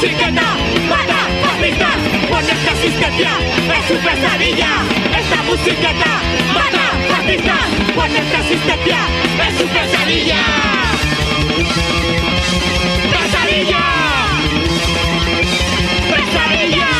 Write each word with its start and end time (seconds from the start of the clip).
Bicicleta, 0.00 0.56
bata, 0.88 1.28
fascistas, 1.42 1.96
pones 2.30 2.68
asistencia, 2.72 3.32
es 3.76 3.86
su 3.86 3.94
pesadilla. 3.96 4.70
Esta 5.14 5.42
musiqueta, 5.42 6.22
mata, 6.54 6.86
fascistas, 7.06 7.66
pones 7.94 8.34
asistencia, 8.34 8.98
es 9.46 9.58
su 9.58 9.66
pesadilla. 9.66 10.36
¡Pesadilla! 13.12 13.84
¡Pesadilla! 16.08 16.99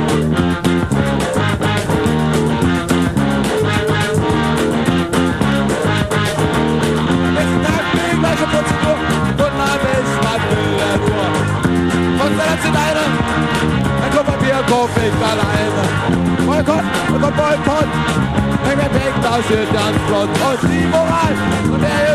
til 12.63 12.71
dig 12.77 12.89
da. 12.97 13.05
Han 14.03 14.09
kommer 14.15 14.35
til 14.43 14.51
at 14.59 14.65
gå 14.71 14.79
væk 14.95 15.13
fra 15.19 15.31
dig 15.41 15.59
da. 15.75 15.83
Boykot, 16.47 16.85
boykot, 17.09 17.33
boykot. 17.39 17.89
Han 18.67 18.75
kan 18.81 18.91
væk, 18.99 19.13
der 19.25 19.35
ser 19.47 19.65
dansk 19.75 20.01
flot. 20.07 20.29
Og 20.45 20.53
Steve 20.61 20.87
Moran, 20.93 21.35
og 21.73 21.77
det 21.83 21.91
er 21.97 22.11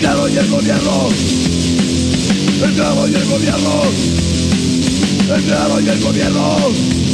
Estado 0.00 0.28
y 0.30 0.36
el 0.38 0.48
gobierno. 0.48 1.08
Estado 2.64 3.06
y 3.06 3.14
el 3.14 3.24
gobierno. 3.26 3.82
Estado 5.36 5.80
y 5.82 5.88
el 5.90 6.00
gobierno. 6.00 7.09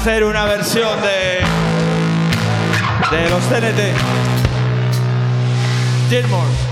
Hacer 0.00 0.24
una 0.24 0.46
versión 0.46 0.98
de, 1.02 1.44
de 3.14 3.28
los 3.28 3.42
TNT. 3.50 3.80
Gilmore. 6.08 6.69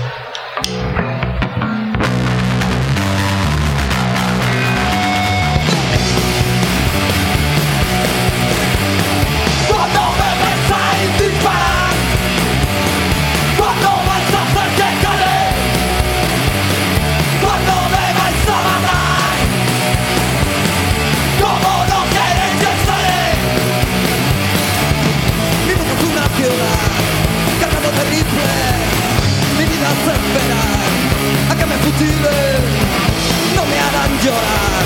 llorar, 34.29 34.85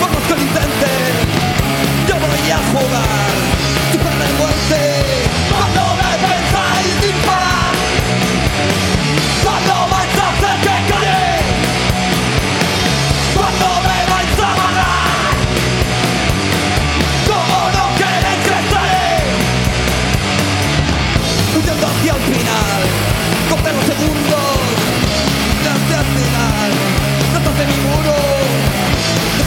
por 0.00 0.10
los 0.12 0.22
que 0.24 0.34
lo 0.34 0.40
yo 2.08 2.14
voy 2.14 2.50
a 2.50 2.58
jugar. 2.72 3.47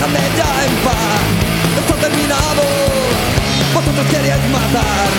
déjame 0.01 0.19
ya 0.35 0.65
en 0.65 0.75
paz, 0.83 1.21
está 1.79 1.95
terminado, 1.95 2.63
vosotros 3.73 4.05
queríais 4.07 4.49
matar 4.49 5.09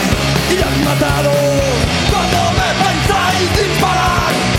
y 0.50 0.56
has 0.60 0.76
matado, 0.84 1.30
cuando 2.10 2.52
me 2.58 2.68
pensáis 2.84 3.68
disparar. 3.68 4.51